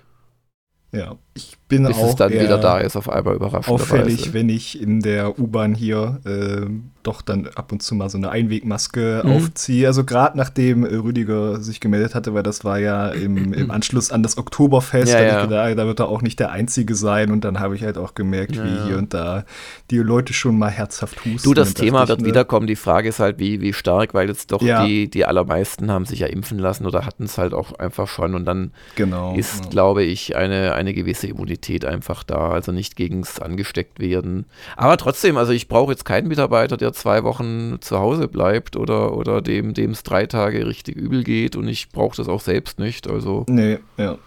[0.91, 3.69] Ja, ich bin Bis auch es dann wieder da ist, auf einmal überrascht.
[3.69, 6.65] Auffällig, wenn ich in der U-Bahn hier äh,
[7.03, 9.31] doch dann ab und zu mal so eine Einwegmaske mhm.
[9.31, 9.87] aufziehe.
[9.87, 14.11] Also gerade nachdem äh, Rüdiger sich gemeldet hatte, weil das war ja im, im Anschluss
[14.11, 15.45] an das Oktoberfest, ja, ja.
[15.45, 17.31] Gedacht, da wird er auch nicht der Einzige sein.
[17.31, 19.45] Und dann habe ich halt auch gemerkt, ja, wie hier und da
[19.89, 21.43] die Leute schon mal herzhaft husten.
[21.43, 22.27] Du, das Thema wird ne?
[22.27, 22.67] wiederkommen.
[22.67, 26.19] Die Frage ist halt, wie, wie stark, weil jetzt doch die, die allermeisten haben sich
[26.19, 28.35] ja impfen lassen oder hatten es halt auch einfach schon.
[28.35, 32.49] Und dann genau, ist, glaube ich, eine, eine gewisse Immunität einfach da.
[32.49, 34.45] Also nicht gegens angesteckt werden.
[34.75, 39.15] Aber trotzdem, also ich brauche jetzt keinen Mitarbeiter, der zwei Wochen zu Hause bleibt oder,
[39.15, 43.09] oder dem es drei Tage richtig übel geht und ich brauche das auch selbst nicht.
[43.09, 44.17] Also nee, ja.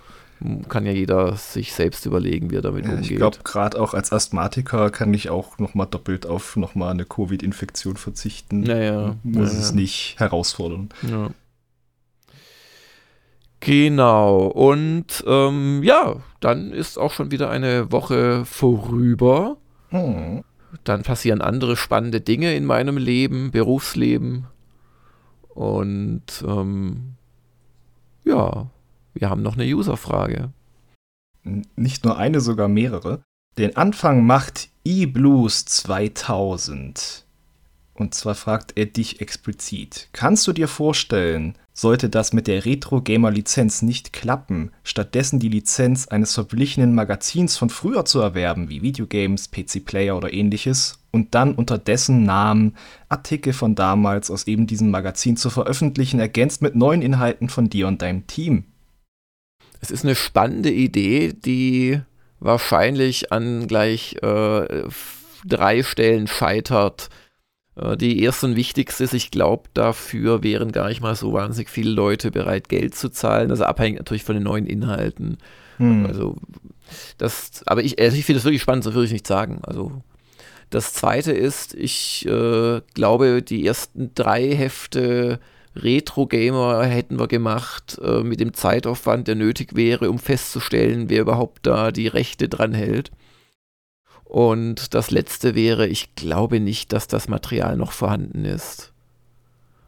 [0.69, 3.11] kann ja jeder sich selbst überlegen, wie er damit umgeht.
[3.11, 7.97] Ich glaube, gerade auch als Asthmatiker kann ich auch nochmal doppelt auf nochmal eine Covid-Infektion
[7.97, 8.61] verzichten.
[8.61, 9.61] Naja, Muss naja.
[9.61, 10.89] es nicht herausfordern.
[11.03, 11.31] Ja.
[13.65, 14.47] Genau.
[14.47, 19.57] Und ähm, ja, dann ist auch schon wieder eine Woche vorüber.
[19.89, 20.45] Hm.
[20.85, 24.47] Dann passieren andere spannende Dinge in meinem Leben, Berufsleben.
[25.49, 27.15] Und ähm,
[28.25, 28.67] ja,
[29.15, 30.51] wir haben noch eine Userfrage.
[31.77, 33.23] Nicht nur eine, sogar mehrere.
[33.57, 37.25] Den Anfang macht eBlues 2000.
[37.95, 40.09] Und zwar fragt er dich explizit.
[40.13, 46.33] Kannst du dir vorstellen, sollte das mit der Retro-Gamer-Lizenz nicht klappen, stattdessen die Lizenz eines
[46.33, 52.25] verblichenen Magazins von früher zu erwerben, wie Videogames, PC-Player oder ähnliches, und dann unter dessen
[52.25, 52.77] Namen
[53.09, 57.89] Artikel von damals aus eben diesem Magazin zu veröffentlichen, ergänzt mit neuen Inhalten von dir
[57.89, 58.65] und deinem Team.
[59.81, 62.01] Es ist eine spannende Idee, die
[62.41, 64.85] wahrscheinlich an gleich äh,
[65.45, 67.11] drei Stellen scheitert.
[67.77, 71.71] Äh, die erste und wichtigste ist, ich glaube, dafür wären gar nicht mal so wahnsinnig
[71.71, 73.51] viele Leute bereit, Geld zu zahlen.
[73.51, 75.39] Also abhängig natürlich von den neuen Inhalten.
[75.79, 76.07] Hm.
[76.07, 76.37] Also
[77.19, 79.61] das, aber ich, also ich finde das wirklich spannend, so würde ich nicht sagen.
[79.63, 79.93] Also
[80.71, 85.41] das zweite ist, ich äh, glaube, die ersten drei Hefte
[85.77, 91.23] Retro Gamer hätten wir gemacht äh, mit dem Zeitaufwand, der nötig wäre, um festzustellen, wer
[91.23, 93.11] überhaupt da die Rechte dran hält.
[94.35, 98.93] Und das letzte wäre, ich glaube nicht, dass das Material noch vorhanden ist.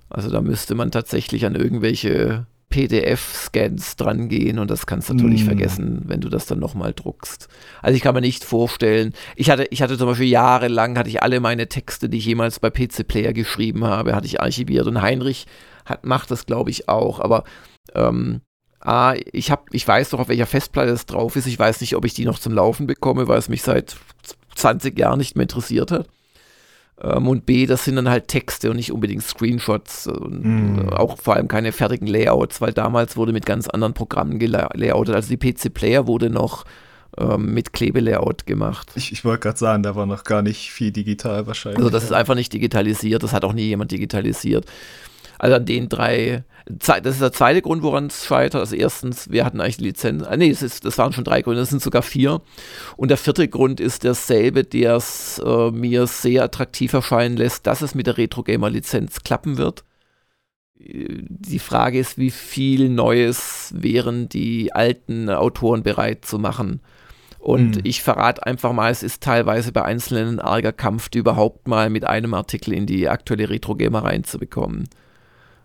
[0.09, 5.43] Also da müsste man tatsächlich an irgendwelche PDF-Scans dran gehen und das kannst du natürlich
[5.43, 5.47] mm.
[5.47, 7.49] vergessen, wenn du das dann nochmal druckst.
[7.83, 11.25] Also ich kann mir nicht vorstellen, ich hatte, ich hatte zum Beispiel jahrelang, hatte ich
[11.25, 15.03] alle meine Texte, die ich jemals bei PC Player geschrieben habe, hatte ich archiviert und
[15.03, 15.47] Heinrich
[15.85, 17.43] hat, macht das glaube ich auch, aber
[17.97, 18.43] ähm,
[18.87, 21.47] Ah, ich, hab, ich weiß doch, auf welcher Festplatte es drauf ist.
[21.47, 23.97] Ich weiß nicht, ob ich die noch zum Laufen bekomme, weil es mich seit
[24.55, 26.07] 20 Jahren nicht mehr interessiert hat.
[27.03, 30.89] Ähm, und B, das sind dann halt Texte und nicht unbedingt Screenshots und mm.
[30.91, 35.17] auch vor allem keine fertigen Layouts, weil damals wurde mit ganz anderen Programmen gelayoutet.
[35.17, 36.65] Also die PC Player wurde noch
[37.19, 38.93] ähm, mit Klebelayout gemacht.
[38.95, 41.79] Ich, ich wollte gerade sagen, da war noch gar nicht viel digital wahrscheinlich.
[41.79, 44.65] Also das ist einfach nicht digitalisiert, das hat auch nie jemand digitalisiert.
[45.39, 48.61] Also an den drei, das ist der zweite Grund, woran es scheitert.
[48.61, 51.43] Also erstens, wir hatten eigentlich die Lizenz, ah, nee, das, ist, das waren schon drei
[51.43, 52.41] Gründe, das sind sogar vier.
[52.97, 57.83] Und der vierte Grund ist derselbe, der es äh, mir sehr attraktiv erscheinen lässt, dass
[57.83, 59.85] es mit der Retro Gamer Lizenz klappen wird.
[60.79, 66.81] Die Frage ist, wie viel Neues wären die alten Autoren bereit zu machen.
[67.39, 67.81] Und mhm.
[67.85, 71.91] ich verrate einfach mal, es ist teilweise bei Einzelnen ein arger Kampf, die überhaupt mal
[71.91, 74.89] mit einem Artikel in die aktuelle Retro Gamer reinzubekommen.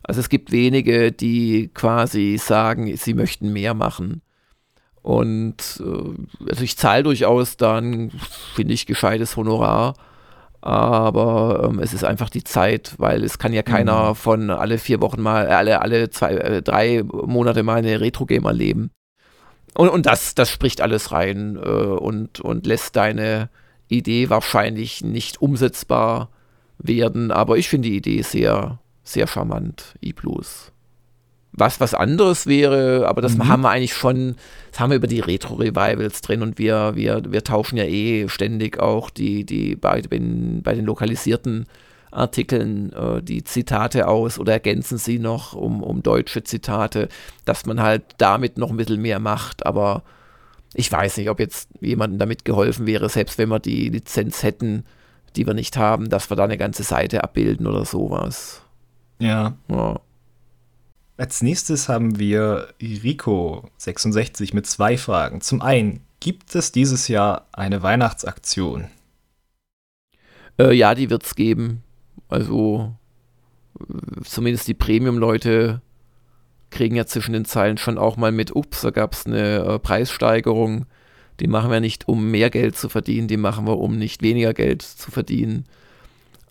[0.03, 4.21] Also es gibt wenige, die quasi sagen, sie möchten mehr machen.
[5.01, 8.11] Und äh, also ich zahle durchaus dann,
[8.53, 9.95] finde ich, gescheites Honorar.
[10.61, 14.15] Aber ähm, es ist einfach die Zeit, weil es kann ja keiner mhm.
[14.15, 18.45] von alle vier Wochen mal, äh, alle, alle zwei, äh, drei Monate mal eine Retro-Game
[18.45, 18.91] erleben.
[19.73, 23.49] Und, und das, das spricht alles rein äh, und, und lässt deine
[23.87, 26.29] Idee wahrscheinlich nicht umsetzbar
[26.77, 27.31] werden.
[27.31, 28.79] Aber ich finde die Idee sehr,
[29.11, 30.71] sehr charmant, E-Blues.
[31.53, 33.47] Was was anderes wäre, aber das mhm.
[33.49, 34.35] haben wir eigentlich schon,
[34.71, 38.79] das haben wir über die Retro-Revivals drin und wir, wir, wir tauschen ja eh ständig
[38.79, 41.65] auch die, die bei, den, bei den lokalisierten
[42.11, 47.09] Artikeln äh, die Zitate aus oder ergänzen sie noch um, um deutsche Zitate,
[47.45, 50.03] dass man halt damit noch ein bisschen mehr macht, aber
[50.73, 54.85] ich weiß nicht, ob jetzt jemandem damit geholfen wäre, selbst wenn wir die Lizenz hätten,
[55.35, 58.61] die wir nicht haben, dass wir da eine ganze Seite abbilden oder sowas.
[59.21, 59.55] Ja.
[59.69, 60.01] ja.
[61.15, 65.41] Als nächstes haben wir Rico66 mit zwei Fragen.
[65.41, 68.87] Zum einen, gibt es dieses Jahr eine Weihnachtsaktion?
[70.57, 71.83] Äh, ja, die wird es geben.
[72.29, 72.95] Also
[74.23, 75.81] zumindest die Premium-Leute
[76.71, 79.79] kriegen ja zwischen den Zeilen schon auch mal mit, ups, da gab es eine äh,
[79.79, 80.87] Preissteigerung.
[81.39, 84.53] Die machen wir nicht, um mehr Geld zu verdienen, die machen wir, um nicht weniger
[84.55, 85.65] Geld zu verdienen.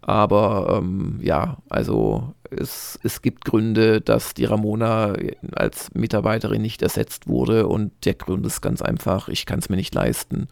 [0.02, 5.14] Aber ähm, ja, also es, es gibt Gründe, dass die Ramona
[5.52, 9.76] als Mitarbeiterin nicht ersetzt wurde und der Grund ist ganz einfach, ich kann es mir
[9.76, 10.48] nicht leisten.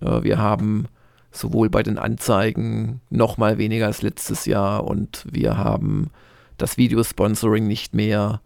[0.00, 0.86] Äh, wir haben
[1.32, 6.10] sowohl bei den Anzeigen noch mal weniger als letztes Jahr und wir haben
[6.56, 8.40] das Videosponsoring nicht mehr.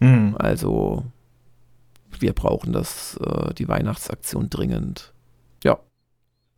[0.00, 0.34] Mhm.
[0.38, 1.04] Also
[2.18, 5.12] wir brauchen das, äh, die Weihnachtsaktion dringend.
[5.62, 5.78] Ja.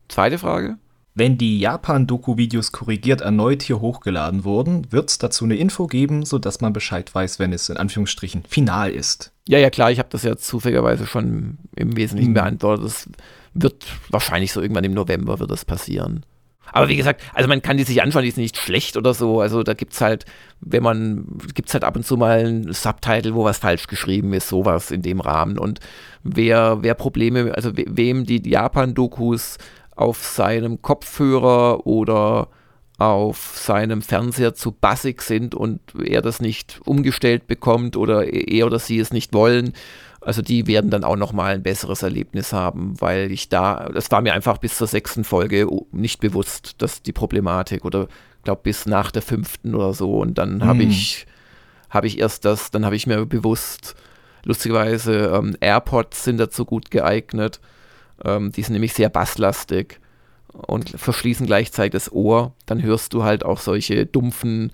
[0.08, 0.78] Zweite Frage.
[1.14, 6.60] Wenn die Japan-Doku-Videos korrigiert erneut hier hochgeladen wurden, wird es dazu eine Info geben, sodass
[6.60, 9.32] man Bescheid weiß, wenn es in Anführungsstrichen final ist.
[9.48, 12.34] Ja, ja, klar, ich habe das ja zufälligerweise schon im Wesentlichen mhm.
[12.34, 12.84] beantwortet.
[12.84, 13.08] Das
[13.54, 16.24] wird wahrscheinlich so irgendwann im November wird das passieren.
[16.72, 19.40] Aber wie gesagt, also man kann die sich anschauen, die ist nicht schlecht oder so.
[19.40, 20.24] Also da gibt es halt,
[20.60, 24.32] wenn man, gibt es halt ab und zu mal ein Subtitle, wo was falsch geschrieben
[24.32, 25.58] ist, sowas in dem Rahmen.
[25.58, 25.80] Und
[26.22, 29.58] wer, wer Probleme, also we, wem die Japan-Dokus
[30.00, 32.48] auf seinem Kopfhörer oder
[32.98, 38.78] auf seinem Fernseher zu bassig sind und er das nicht umgestellt bekommt oder er oder
[38.78, 39.72] sie es nicht wollen.
[40.20, 44.20] Also die werden dann auch nochmal ein besseres Erlebnis haben, weil ich da, das war
[44.20, 48.08] mir einfach bis zur sechsten Folge nicht bewusst, dass die Problematik oder
[48.42, 50.64] glaube bis nach der fünften oder so und dann mhm.
[50.64, 51.26] habe ich
[51.88, 53.96] habe ich erst das, dann habe ich mir bewusst,
[54.44, 57.60] lustigerweise ähm, AirPods sind dazu gut geeignet,
[58.24, 60.00] ähm, die sind nämlich sehr basslastig
[60.52, 62.52] und verschließen gleichzeitig das Ohr.
[62.66, 64.72] Dann hörst du halt auch solche dumpfen,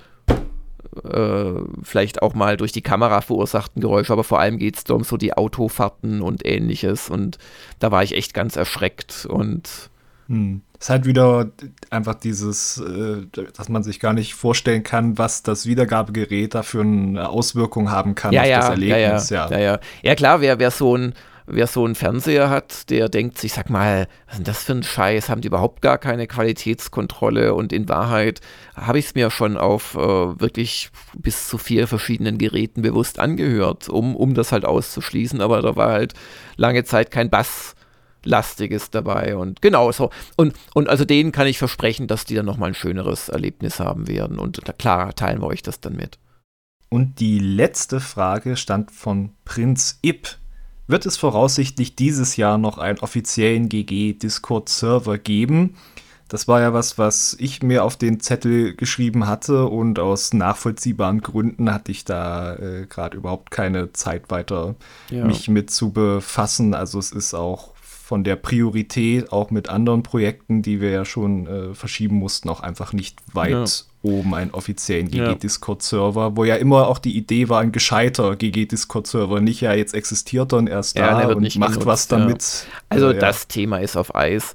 [1.05, 5.05] äh, vielleicht auch mal durch die Kamera verursachten Geräusche, aber vor allem geht es um
[5.05, 7.11] so die Autofahrten und ähnliches.
[7.11, 7.39] Und
[7.79, 9.91] da war ich echt ganz erschreckt und.
[10.29, 10.63] Hm.
[10.79, 11.51] Es ist halt wieder
[11.89, 16.83] einfach dieses, äh, dass man sich gar nicht vorstellen kann, was das Wiedergabegerät da für
[16.83, 19.31] eine Auswirkung haben kann ja, auf ja, das Erlebnis.
[19.31, 19.73] Ja, ja, ja.
[19.73, 20.15] ja, ja.
[20.15, 21.15] klar, wer, wer so ein
[21.47, 24.73] wer so einen Fernseher hat, der denkt sich, sag mal, was ist denn das für
[24.73, 25.29] ein Scheiß?
[25.29, 27.55] Haben die überhaupt gar keine Qualitätskontrolle?
[27.55, 28.41] Und in Wahrheit
[28.75, 33.89] habe ich es mir schon auf äh, wirklich bis zu vier verschiedenen Geräten bewusst angehört,
[33.89, 35.41] um, um das halt auszuschließen.
[35.41, 36.15] Aber da war halt
[36.57, 37.75] lange Zeit kein Bass.
[38.25, 40.11] Lastiges dabei und genau so.
[40.35, 44.09] Und, und also denen kann ich versprechen, dass die dann nochmal ein schöneres Erlebnis haben
[44.09, 44.41] werden.
[44.41, 46.19] Und klar teilen wir euch das dann mit.
[46.89, 50.39] Und die letzte Frage stand von Prinz Ipp
[50.87, 55.77] wird es voraussichtlich dieses Jahr noch einen offiziellen GG Discord-Server geben.
[56.29, 61.21] Das war ja was, was ich mir auf den Zettel geschrieben hatte und aus nachvollziehbaren
[61.21, 64.75] Gründen hatte ich da äh, gerade überhaupt keine Zeit weiter,
[65.09, 65.25] ja.
[65.25, 66.75] mich mit zu befassen.
[66.75, 67.77] Also es ist auch
[68.07, 72.61] von der Priorität, auch mit anderen Projekten, die wir ja schon äh, verschieben mussten, auch
[72.61, 73.65] einfach nicht weit ja.
[74.07, 79.61] Oben einen offiziellen GG-Discord-Server, wo ja immer auch die Idee war, ein gescheiter GG-Discord-Server, nicht
[79.61, 82.67] ja jetzt existiert er und erst da und macht genutzt, was damit.
[82.89, 84.55] Also das Thema ist auf Eis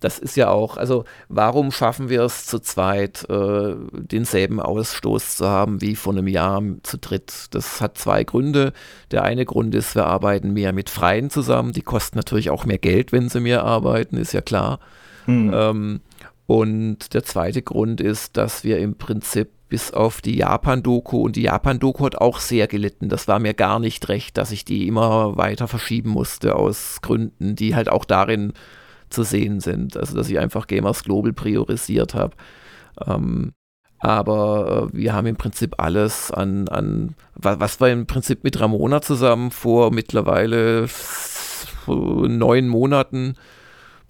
[0.00, 5.46] das ist ja auch, also warum schaffen wir es zu zweit, äh, denselben Ausstoß zu
[5.46, 7.46] haben wie vor einem Jahr zu dritt?
[7.50, 8.72] Das hat zwei Gründe.
[9.10, 11.72] Der eine Grund ist, wir arbeiten mehr mit Freien zusammen.
[11.72, 14.80] Die kosten natürlich auch mehr Geld, wenn sie mehr arbeiten, ist ja klar.
[15.26, 15.52] Hm.
[15.54, 16.00] Ähm,
[16.50, 21.42] und der zweite Grund ist, dass wir im Prinzip bis auf die Japan-Doku und die
[21.42, 23.08] Japan-Doku hat auch sehr gelitten.
[23.08, 27.54] Das war mir gar nicht recht, dass ich die immer weiter verschieben musste aus Gründen,
[27.54, 28.52] die halt auch darin
[29.10, 29.96] zu sehen sind.
[29.96, 32.34] Also dass ich einfach Gamers Global priorisiert habe.
[33.06, 33.52] Ähm,
[34.00, 38.58] aber äh, wir haben im Prinzip alles an, an was, was wir im Prinzip mit
[38.58, 40.88] Ramona zusammen vor mittlerweile
[41.86, 43.36] neun Monaten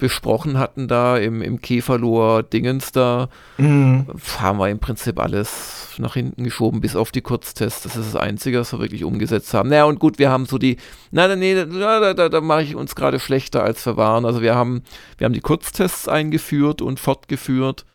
[0.01, 4.07] besprochen hatten da im, im Käferlohr Dingens da, mhm.
[4.39, 7.83] haben wir im Prinzip alles nach hinten geschoben, bis auf die Kurztests.
[7.83, 9.69] Das ist das Einzige, was wir wirklich umgesetzt haben.
[9.69, 10.77] Naja, und gut, wir haben so die,
[11.11, 14.25] nein, nein, da, da, da mache ich uns gerade schlechter, als wir waren.
[14.25, 14.81] Also wir haben,
[15.19, 17.85] wir haben die Kurztests eingeführt und fortgeführt.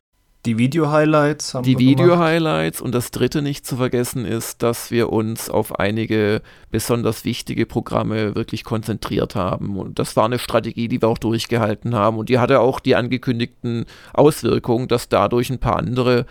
[0.47, 5.51] Die Video-Highlights haben Die Video-Highlights und das dritte nicht zu vergessen ist, dass wir uns
[5.51, 6.41] auf einige
[6.71, 9.77] besonders wichtige Programme wirklich konzentriert haben.
[9.77, 12.17] Und das war eine Strategie, die wir auch durchgehalten haben.
[12.17, 16.27] Und die hatte auch die angekündigten Auswirkungen, dass dadurch ein paar andere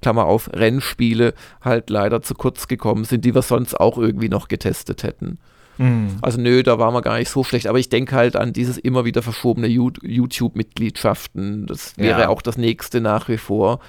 [0.00, 4.48] Klammer auf, Rennspiele halt leider zu kurz gekommen sind, die wir sonst auch irgendwie noch
[4.48, 5.38] getestet hätten.
[5.80, 6.18] Mhm.
[6.20, 7.66] Also nö, da waren wir gar nicht so schlecht.
[7.66, 11.66] Aber ich denke halt an dieses immer wieder verschobene YouTube-Mitgliedschaften.
[11.66, 12.28] Das wäre ja.
[12.28, 13.80] auch das nächste nach wie vor.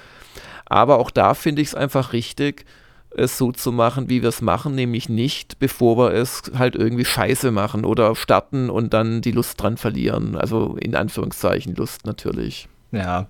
[0.65, 2.65] Aber auch da finde ich es einfach richtig,
[3.09, 7.03] es so zu machen, wie wir es machen, nämlich nicht, bevor wir es halt irgendwie
[7.03, 10.37] scheiße machen oder starten und dann die Lust dran verlieren.
[10.37, 12.69] Also in Anführungszeichen Lust natürlich.
[12.93, 13.27] Ja,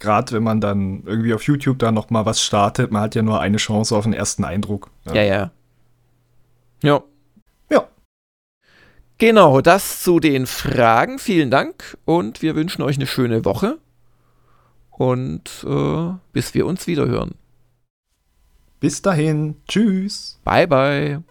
[0.00, 3.22] gerade wenn man dann irgendwie auf YouTube da noch mal was startet, man hat ja
[3.22, 4.90] nur eine Chance auf den ersten Eindruck.
[5.04, 5.22] Ja, ja.
[5.22, 5.50] Ja.
[6.82, 7.02] ja.
[9.18, 11.18] Genau, das zu den Fragen.
[11.18, 13.78] Vielen Dank und wir wünschen euch eine schöne Woche.
[14.90, 17.34] Und äh, bis wir uns wieder hören.
[18.80, 19.56] Bis dahin.
[19.68, 20.40] Tschüss.
[20.44, 21.22] Bye, bye.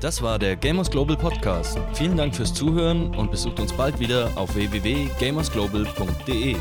[0.00, 1.78] Das war der Gamers Global Podcast.
[1.92, 6.56] Vielen Dank fürs Zuhören und besucht uns bald wieder auf www.gamersglobal.de.